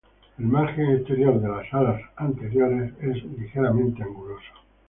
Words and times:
El 0.39 0.45
margen 0.45 0.95
exterior 0.95 1.39
de 1.39 1.47
las 1.47 1.71
alas 1.75 2.01
anteriores 2.15 2.91
es 3.03 3.23
ligeramente 3.37 4.01
anguloso. 4.01 4.49